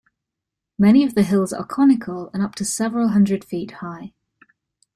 Many 0.79 1.03
of 1.03 1.13
the 1.13 1.21
hills 1.21 1.53
are 1.53 1.63
conical 1.63 2.31
and 2.33 2.41
up 2.41 2.55
to 2.55 2.65
several 2.65 3.09
hundred 3.09 3.43
feet 3.45 3.69
high. 3.85 4.13